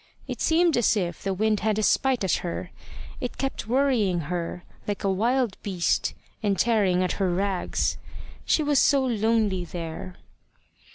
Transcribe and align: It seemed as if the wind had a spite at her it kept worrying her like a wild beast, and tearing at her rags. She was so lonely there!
It 0.27 0.41
seemed 0.41 0.75
as 0.77 0.97
if 0.97 1.21
the 1.21 1.31
wind 1.31 1.59
had 1.59 1.77
a 1.77 1.83
spite 1.83 2.23
at 2.23 2.37
her 2.37 2.71
it 3.19 3.37
kept 3.37 3.67
worrying 3.67 4.21
her 4.21 4.63
like 4.87 5.03
a 5.03 5.11
wild 5.11 5.57
beast, 5.61 6.15
and 6.41 6.57
tearing 6.57 7.03
at 7.03 7.11
her 7.21 7.29
rags. 7.31 7.99
She 8.43 8.63
was 8.63 8.79
so 8.79 9.05
lonely 9.05 9.63
there! 9.63 10.15